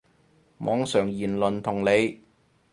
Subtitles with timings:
[0.57, 2.23] 網上言論同理